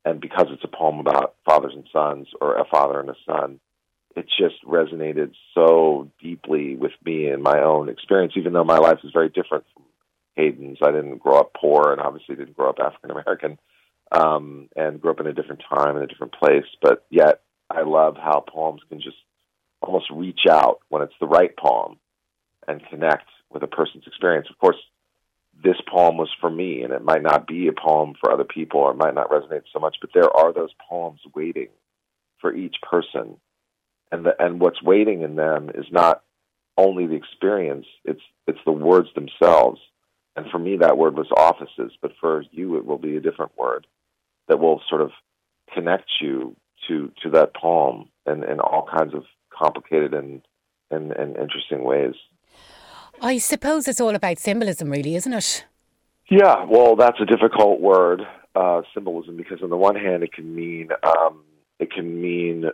[0.05, 3.61] and because it's a poem about fathers and sons or a father and a son,
[4.17, 8.99] it just resonated so deeply with me and my own experience, even though my life
[9.05, 9.85] is very different from
[10.37, 10.79] Hayden's.
[10.83, 13.59] I didn't grow up poor and obviously didn't grow up African American
[14.11, 16.65] um, and grew up in a different time in a different place.
[16.83, 19.17] But yet, I love how poems can just
[19.81, 21.99] almost reach out when it's the right poem
[22.71, 24.49] and connect with a person's experience.
[24.49, 24.77] Of course,
[25.63, 28.81] this poem was for me, and it might not be a poem for other people,
[28.81, 29.97] or it might not resonate so much.
[30.01, 31.69] But there are those poems waiting
[32.41, 33.37] for each person,
[34.11, 36.23] and the, and what's waiting in them is not
[36.79, 39.81] only the experience; it's it's the words themselves.
[40.37, 43.53] And for me, that word was offices, but for you, it will be a different
[43.59, 43.87] word
[44.49, 45.11] that will sort of
[45.75, 46.57] connect you
[46.89, 50.41] to to that poem in, in all kinds of complicated and,
[50.91, 52.15] and, and interesting ways.
[53.21, 55.67] I suppose it's all about symbolism, really, isn't it?
[56.31, 58.23] Yeah, well, that's a difficult word,
[58.55, 61.45] uh, symbolism, because on the one hand, it can mean um,
[61.79, 62.71] it can mean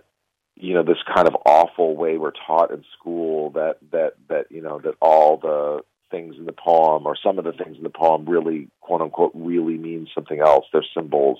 [0.57, 4.63] you know this kind of awful way we're taught in school that that that you
[4.63, 5.81] know that all the
[6.11, 9.33] things in the poem or some of the things in the poem really quote unquote
[9.35, 10.65] really mean something else.
[10.73, 11.39] They're symbols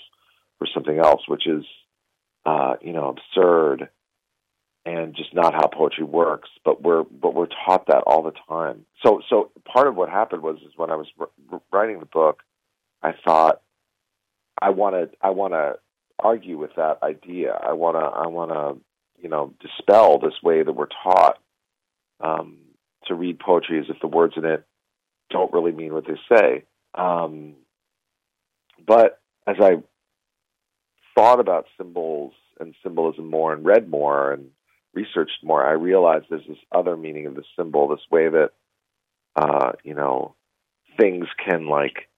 [0.59, 1.65] for something else, which is
[2.45, 3.89] uh, you know absurd
[4.87, 6.49] and just not how poetry works.
[6.65, 8.87] But we're but we're taught that all the time.
[9.05, 11.09] So so part of what happened was is when I was
[11.73, 12.43] writing the book,
[13.03, 13.61] I thought
[14.63, 15.75] I want to I want to
[16.19, 17.53] argue with that idea.
[17.53, 18.81] I want to I want to
[19.23, 21.39] you know dispel this way that we're taught
[22.21, 22.59] um,
[23.07, 24.65] to read poetry as if the words in it
[25.31, 26.65] don't really mean what they say.
[26.95, 27.55] Um,
[28.87, 29.83] but as I
[31.15, 34.51] thought about symbols and symbolism more and read more and
[34.97, 38.51] researched more, I realized there's this other meaning of the symbol, this way that
[39.37, 40.35] uh, you know
[40.99, 42.09] things can like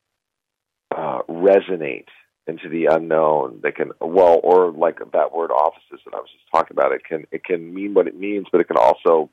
[0.96, 2.06] uh, resonate
[2.46, 3.60] into the unknown.
[3.62, 6.92] They can well, or like that word offices that I was just talking about.
[6.92, 9.30] It can it can mean what it means, but it can also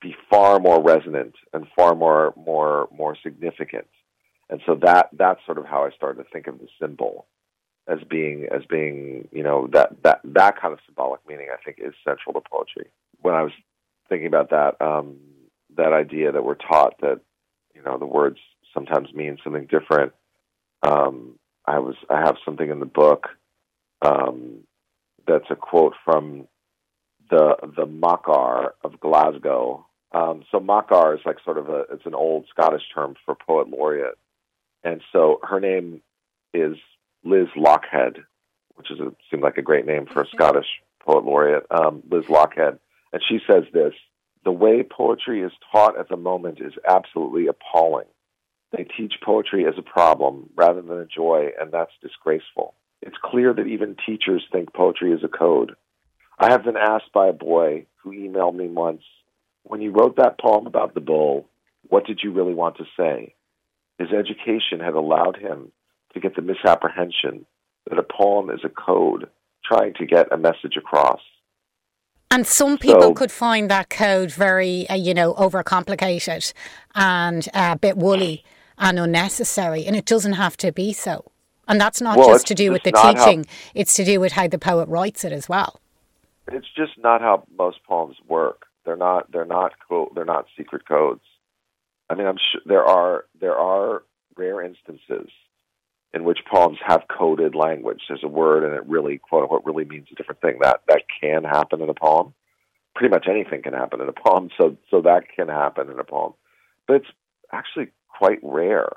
[0.00, 3.86] be far more resonant and far more more more significant.
[4.48, 7.26] And so that that's sort of how I started to think of the symbol
[7.88, 11.78] as being as being you know that that that kind of symbolic meaning I think
[11.78, 12.90] is central to poetry.
[13.20, 13.52] When I was
[14.08, 15.16] thinking about that um,
[15.76, 17.20] that idea that we're taught that
[17.74, 18.38] you know the words
[18.74, 20.12] sometimes mean something different.
[20.82, 23.28] Um, I was I have something in the book
[24.02, 24.64] um,
[25.26, 26.46] that's a quote from
[27.30, 29.86] the the Makar of Glasgow.
[30.12, 33.68] Um, so Makar is like sort of a it's an old Scottish term for poet
[33.68, 34.18] laureate,
[34.84, 36.02] and so her name
[36.54, 36.76] is
[37.26, 38.18] Liz Lochhead,
[38.76, 40.66] which is a, seemed like a great name for a Scottish
[41.00, 42.78] poet laureate, um, Liz Lochhead,
[43.12, 43.94] and she says this:
[44.44, 48.06] the way poetry is taught at the moment is absolutely appalling.
[48.72, 52.74] They teach poetry as a problem rather than a joy, and that's disgraceful.
[53.02, 55.72] It's clear that even teachers think poetry is a code.
[56.38, 59.02] I have been asked by a boy who emailed me once,
[59.64, 61.48] when you wrote that poem about the bull,
[61.88, 63.34] what did you really want to say?
[63.98, 65.72] His education had allowed him
[66.16, 67.44] to get the misapprehension
[67.88, 69.28] that a poem is a code
[69.62, 71.20] trying to get a message across.
[72.30, 76.52] And some people so, could find that code very, uh, you know, overcomplicated
[76.94, 78.44] and uh, a bit woolly
[78.78, 81.30] and unnecessary, and it doesn't have to be so.
[81.68, 84.32] And that's not well, just to do with the teaching; how, it's to do with
[84.32, 85.80] how the poet writes it as well.
[86.50, 88.66] It's just not how most poems work.
[88.84, 89.30] They're not.
[89.32, 89.72] They're not.
[90.14, 91.24] They're not secret codes.
[92.08, 94.02] I mean, I'm sure there are there are
[94.36, 95.30] rare instances
[96.14, 98.02] in which poems have coded language.
[98.08, 100.58] There's a word and it really, quote unquote, really means a different thing.
[100.60, 102.34] That that can happen in a poem.
[102.94, 106.04] Pretty much anything can happen in a poem, so so that can happen in a
[106.04, 106.32] poem.
[106.86, 107.10] But it's
[107.52, 108.88] actually quite rare.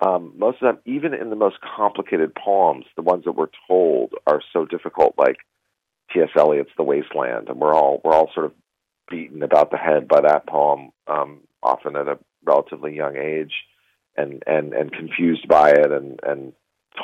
[0.00, 4.14] Um, most of them, even in the most complicated poems, the ones that we're told
[4.26, 5.36] are so difficult, like
[6.12, 6.30] T.S.
[6.36, 8.52] Eliot's *The Wasteland*, and we're all we're all sort of
[9.10, 13.52] beaten about the head by that poem, um, often at a relatively young age,
[14.20, 16.52] and and and confused by it, and and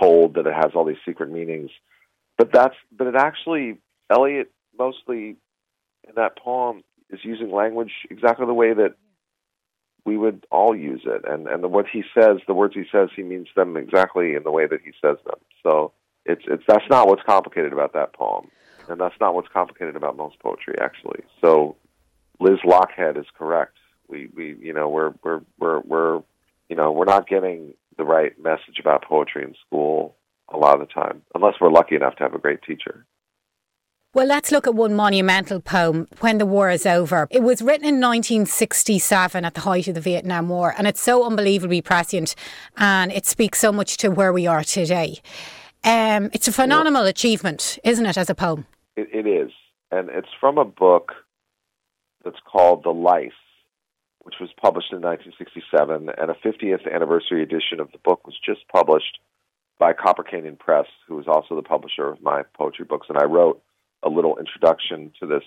[0.00, 1.70] told that it has all these secret meanings.
[2.38, 3.78] But that's but it actually
[4.10, 5.36] Eliot mostly
[6.06, 8.94] in that poem is using language exactly the way that
[10.04, 13.08] we would all use it, and and the, what he says, the words he says,
[13.14, 15.38] he means them exactly in the way that he says them.
[15.62, 15.92] So
[16.24, 18.48] it's it's that's not what's complicated about that poem,
[18.88, 21.24] and that's not what's complicated about most poetry, actually.
[21.40, 21.76] So
[22.38, 23.76] Liz Lochhead is correct.
[24.08, 26.22] We we you know we're we're we're we're
[26.68, 30.16] you know we're not getting the right message about poetry in school
[30.52, 33.04] a lot of the time, unless we're lucky enough to have a great teacher.
[34.14, 37.28] Well, let's look at one monumental poem, When the War is Over.
[37.30, 41.26] It was written in 1967 at the height of the Vietnam War, and it's so
[41.26, 42.34] unbelievably prescient
[42.78, 45.18] and it speaks so much to where we are today.
[45.84, 47.10] Um, it's a phenomenal yeah.
[47.10, 48.66] achievement, isn't it, as a poem?
[48.96, 49.52] It, it is.
[49.90, 51.12] And it's from a book
[52.24, 53.32] that's called The Lice,
[54.26, 58.66] which was published in 1967, and a 50th anniversary edition of the book was just
[58.66, 59.20] published
[59.78, 63.06] by Copper Canyon Press, who is also the publisher of my poetry books.
[63.08, 63.62] And I wrote
[64.02, 65.44] a little introduction to this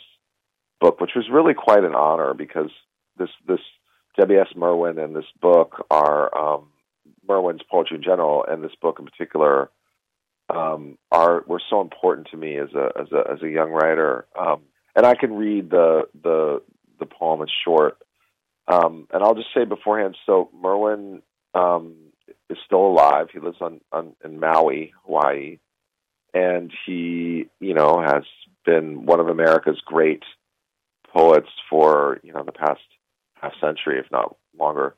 [0.79, 2.69] book, which was really quite an honor because
[3.17, 3.59] this this
[4.17, 4.39] W.
[4.39, 4.47] S.
[4.55, 6.69] Merwin and this book are um,
[7.27, 9.69] Merwin's poetry in general, and this book in particular
[10.49, 14.25] um, are were so important to me as a as a as a young writer.
[14.39, 14.61] Um,
[14.95, 16.61] and I can read the the
[16.97, 17.41] the poem.
[17.41, 17.97] It's short,
[18.69, 20.15] um, and I'll just say beforehand.
[20.25, 21.21] So Merwin
[21.55, 21.95] um,
[22.49, 23.27] is still alive.
[23.33, 25.57] He lives on, on in Maui, Hawaii,
[26.33, 28.23] and he you know has
[28.65, 30.23] been one of America's great
[31.11, 32.81] poets for you know the past
[33.33, 34.95] half century, if not longer.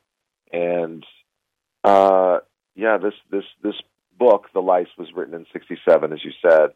[0.51, 1.05] And
[1.86, 2.39] uh,
[2.75, 3.75] yeah, this this this
[4.19, 6.71] book, The Lice, was written in '67, as you said,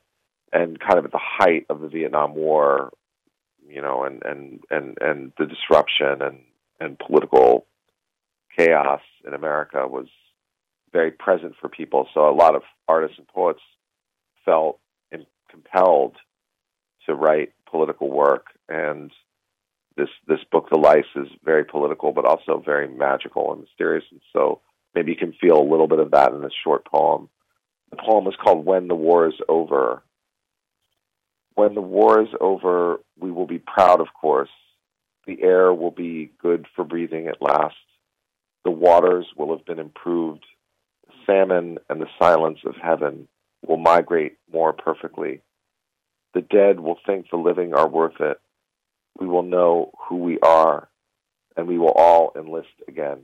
[0.54, 2.92] and kind of at the height of the Vietnam War,
[3.68, 6.40] you know, and and and and the disruption and
[6.80, 7.66] and political
[8.58, 10.08] chaos in America was
[10.92, 12.08] very present for people.
[12.14, 13.62] So a lot of artists and poets
[14.46, 14.80] felt
[15.50, 16.16] compelled
[17.06, 19.12] to write political work, and
[19.96, 24.04] this this book, The Lice, is very political, but also very magical and mysterious.
[24.12, 24.62] And so
[24.94, 27.30] maybe you can feel a little bit of that in this short poem.
[27.92, 30.04] The poem is called "When the War is Over."
[31.54, 34.50] When the war is over, we will be proud, of course.
[35.28, 37.76] The air will be good for breathing at last.
[38.64, 40.46] The waters will have been improved.
[41.08, 43.28] The salmon and the silence of heaven
[43.66, 45.42] will migrate more perfectly.
[46.34, 48.40] The dead will think the living are worth it.
[49.20, 50.90] We will know who we are,
[51.56, 53.22] and we will all enlist again.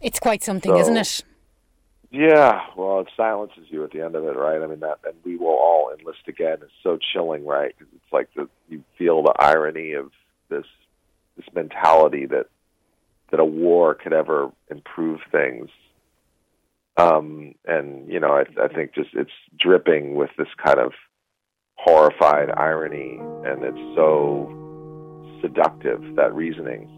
[0.00, 1.24] It's quite something, so, isn't it?
[2.12, 4.60] Yeah, well, it silences you at the end of it, right?
[4.62, 7.74] I mean, that, and we will all enlist again is so chilling, right?
[7.76, 10.10] Because it's like the, you feel the irony of
[10.48, 10.66] this
[11.36, 12.46] this mentality that
[13.30, 15.70] that a war could ever improve things
[16.96, 20.92] um, and you know, I, I think just it's dripping with this kind of
[21.76, 26.88] horrified irony, and it's so seductive that reasoning.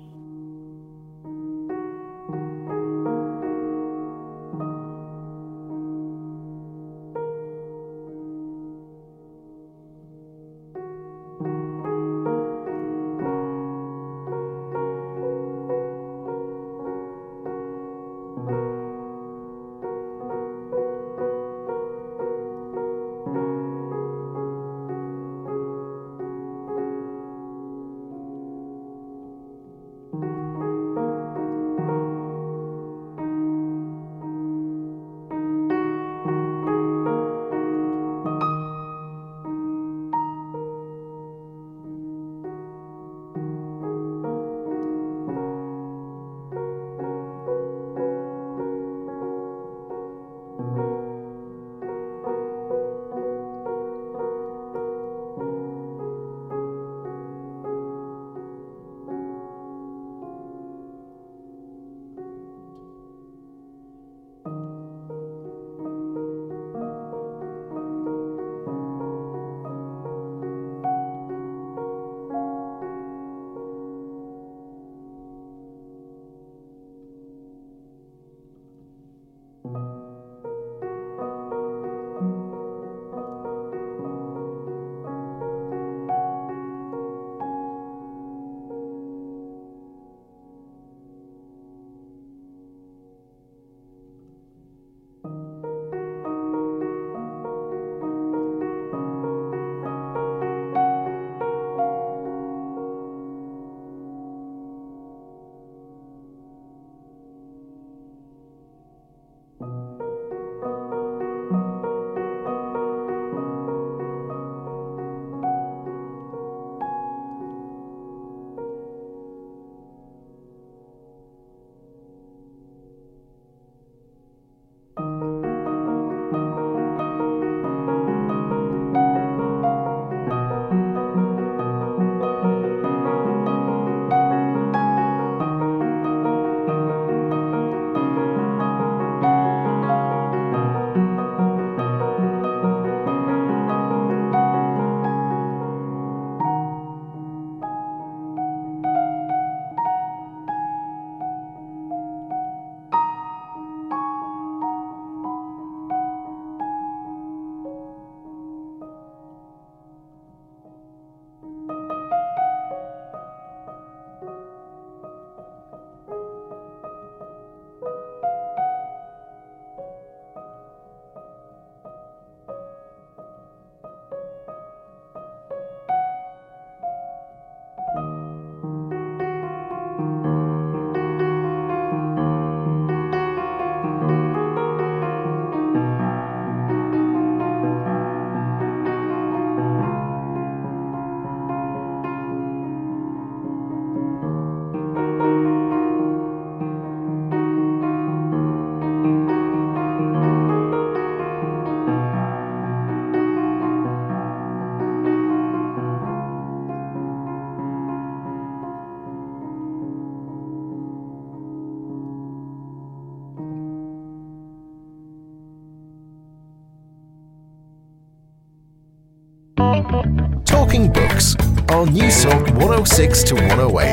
[221.84, 223.84] On Newstalk 106 to 108.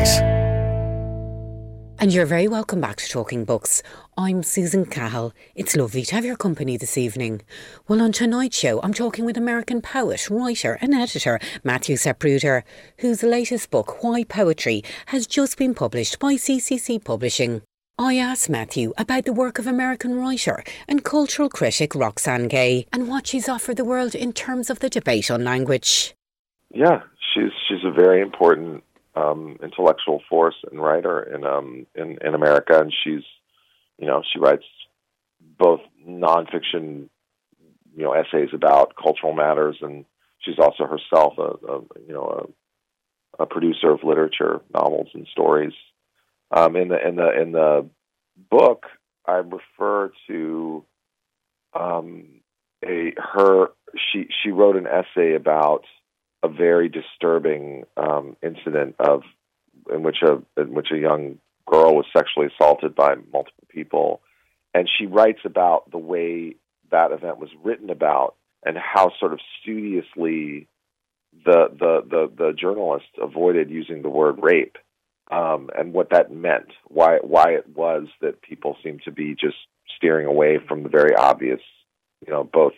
[1.99, 3.83] And you're very welcome back to Talking Books.
[4.15, 5.33] I'm Susan Cahill.
[5.55, 7.41] It's lovely to have your company this evening.
[7.89, 12.63] Well, on tonight's show, I'm talking with American poet, writer, and editor Matthew Zapruder,
[12.99, 17.61] whose latest book, Why Poetry, has just been published by CCC Publishing.
[17.97, 23.09] I asked Matthew about the work of American writer and cultural critic Roxane Gay and
[23.09, 26.15] what she's offered the world in terms of the debate on language.
[26.73, 28.83] Yeah, she's she's a very important
[29.15, 33.23] um, intellectual force and writer in um in in America, and she's
[33.97, 34.65] you know she writes
[35.57, 37.09] both nonfiction
[37.95, 40.05] you know essays about cultural matters, and
[40.39, 42.49] she's also herself a, a you know
[43.39, 45.73] a, a producer of literature, novels and stories.
[46.51, 47.89] Um, in the in the in the
[48.49, 48.85] book,
[49.25, 50.83] I refer to
[51.73, 52.41] um,
[52.83, 55.83] a her she she wrote an essay about
[56.43, 59.23] a very disturbing um, incident of
[59.91, 61.37] in which a in which a young
[61.67, 64.21] girl was sexually assaulted by multiple people,
[64.73, 66.55] and she writes about the way
[66.91, 68.35] that event was written about
[68.65, 70.67] and how sort of studiously
[71.45, 74.77] the the the, the journalist avoided using the word rape
[75.31, 79.55] um, and what that meant, why why it was that people seemed to be just
[79.97, 81.61] steering away from the very obvious,
[82.25, 82.73] you know, both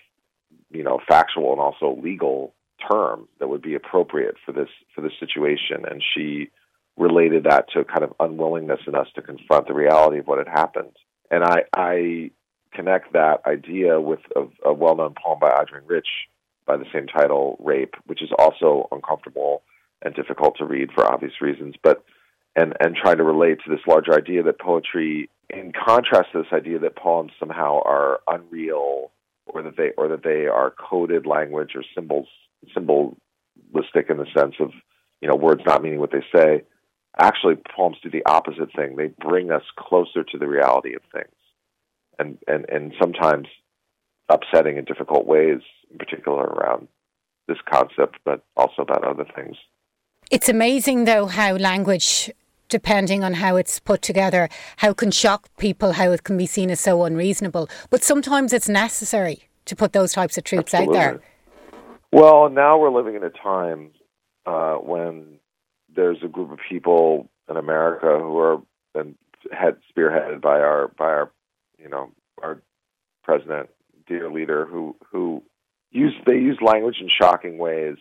[0.70, 2.54] you know factual and also legal
[2.92, 6.50] term that would be appropriate for this for this situation, and she
[6.98, 10.48] related that to kind of unwillingness in us to confront the reality of what had
[10.48, 10.96] happened.
[11.32, 12.32] And I, I
[12.72, 16.08] connect that idea with a, a well-known poem by Adrienne Rich
[16.66, 19.64] by the same title, "Rape," which is also uncomfortable
[20.02, 22.04] and difficult to read for obvious reasons, but
[22.56, 26.54] and and trying to relate to this larger idea that poetry, in contrast to this
[26.54, 29.12] idea that poems somehow are unreal
[29.46, 32.28] or that they or that they are coded language or symbols
[32.74, 34.72] symbolistic in the sense of
[35.22, 36.64] you know words not meaning what they say.
[37.20, 38.96] Actually, poems do the opposite thing.
[38.96, 41.36] They bring us closer to the reality of things,
[42.20, 43.48] and and and sometimes
[44.30, 45.62] upsetting in difficult ways,
[45.92, 46.88] in particular around
[47.48, 49.58] this concept, but also about other things.
[50.32, 52.32] It's amazing, though, how language,
[52.70, 56.46] depending on how it's put together, how it can shock people, how it can be
[56.46, 57.70] seen as so unreasonable.
[57.90, 60.98] But sometimes it's necessary to put those types of truths Absolutely.
[60.98, 61.22] out there.
[62.14, 63.90] Well, now we're living in a time
[64.46, 65.40] uh, when
[65.96, 68.62] there's a group of people in America who are
[68.94, 69.16] and
[69.52, 71.32] head spearheaded by our by our
[71.80, 72.62] you know our
[73.24, 73.72] president,
[74.06, 75.42] dear leader, who who
[75.90, 77.98] use they use language in shocking ways,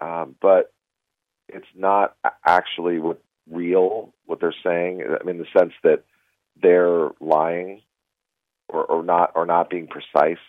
[0.00, 0.72] um, but
[1.48, 5.04] it's not actually what real what they're saying.
[5.04, 6.02] I mean, in the sense that
[6.60, 7.82] they're lying
[8.68, 10.42] or, or not or not being precise,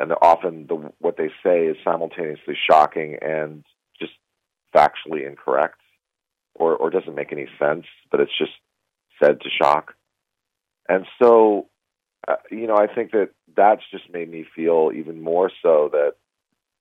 [0.00, 3.64] and often the what they say is simultaneously shocking and
[4.00, 4.12] just
[4.74, 5.80] factually incorrect,
[6.54, 8.52] or or doesn't make any sense, but it's just
[9.22, 9.94] said to shock.
[10.88, 11.68] And so,
[12.26, 16.14] uh, you know, I think that that's just made me feel even more so that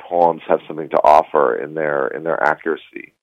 [0.02, 3.14] poems have something to offer in their in their accuracy.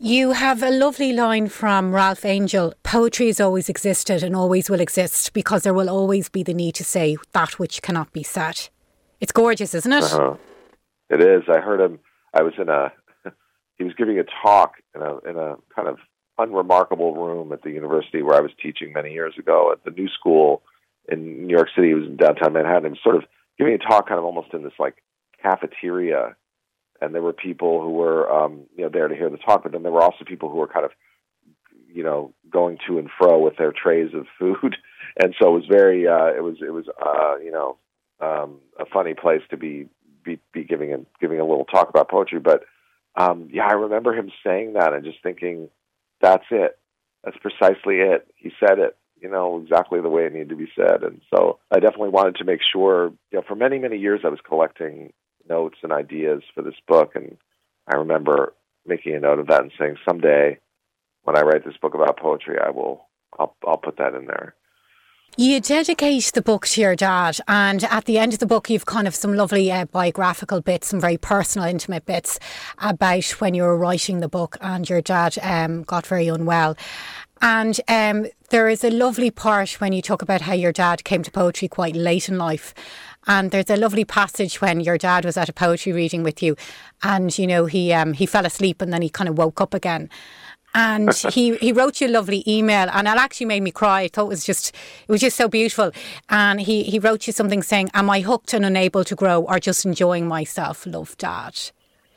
[0.00, 4.80] You have a lovely line from Ralph Angel Poetry has always existed and always will
[4.80, 8.68] exist because there will always be the need to say that which cannot be said.
[9.20, 10.04] It's gorgeous, isn't it?
[10.04, 10.34] Uh-huh.
[11.10, 11.42] It is.
[11.48, 12.00] I heard him.
[12.34, 12.92] I was in a.
[13.78, 15.98] He was giving a talk in a in a kind of
[16.36, 20.08] unremarkable room at the university where I was teaching many years ago at the New
[20.08, 20.62] School
[21.08, 21.92] in New York City.
[21.92, 22.86] It was in downtown Manhattan.
[22.86, 23.22] He was sort of
[23.56, 24.96] giving a talk, kind of almost in this like
[25.40, 26.34] cafeteria
[27.00, 29.72] and there were people who were um, you know there to hear the talk, but
[29.72, 30.92] then there were also people who were kind of
[31.92, 34.76] you know going to and fro with their trays of food,
[35.20, 37.76] and so it was very uh, it was it was uh, you know
[38.20, 39.88] um, a funny place to be
[40.24, 42.64] be, be giving a giving a little talk about poetry, but
[43.16, 45.68] um, yeah, I remember him saying that and just thinking,
[46.20, 46.78] that's it,
[47.24, 48.26] that's precisely it.
[48.36, 51.58] He said it, you know, exactly the way it needed to be said, and so
[51.70, 53.12] I definitely wanted to make sure.
[53.30, 55.12] You know, for many many years I was collecting
[55.48, 57.12] notes and ideas for this book.
[57.14, 57.36] And
[57.86, 58.54] I remember
[58.86, 60.58] making a note of that and saying, someday
[61.22, 63.06] when I write this book about poetry, I will,
[63.38, 64.54] I'll, I'll put that in there.
[65.36, 68.86] You dedicate the book to your dad, and at the end of the book, you've
[68.86, 72.40] kind of some lovely uh, biographical bits, some very personal, intimate bits
[72.78, 76.76] about when you were writing the book and your dad um, got very unwell.
[77.40, 81.22] And um, there is a lovely part when you talk about how your dad came
[81.22, 82.74] to poetry quite late in life.
[83.28, 86.56] And there's a lovely passage when your dad was at a poetry reading with you,
[87.02, 89.74] and you know he um, he fell asleep and then he kind of woke up
[89.74, 90.08] again.
[90.78, 94.02] And he, he wrote you a lovely email, and it actually made me cry.
[94.02, 94.74] I thought it was just
[95.06, 95.90] it was just so beautiful.
[96.28, 99.58] And he, he wrote you something saying, "Am I hooked and unable to grow, or
[99.58, 100.86] just enjoying myself?
[100.86, 101.54] Love, Dad."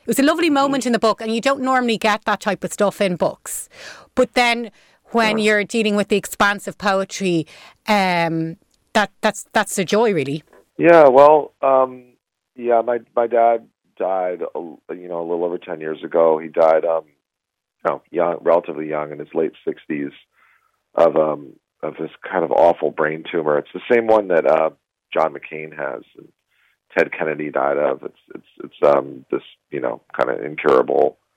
[0.02, 2.64] It was a lovely moment in the book, and you don't normally get that type
[2.64, 3.68] of stuff in books.
[4.14, 4.70] But then
[5.12, 7.46] when you're dealing with the expanse of poetry,
[7.86, 8.56] um,
[8.92, 10.42] that that's that's the joy, really.
[10.78, 12.14] Yeah, well, um,
[12.56, 16.38] yeah, my my dad died, you know, a little over ten years ago.
[16.38, 17.04] He died, um,
[17.88, 20.12] no, young, relatively young, in his late sixties,
[20.94, 23.58] of um of this kind of awful brain tumor.
[23.58, 24.70] It's the same one that uh,
[25.12, 26.28] John McCain has, and
[26.96, 28.02] Ted Kennedy died of.
[28.04, 31.18] It's it's it's um this you know kind of incurable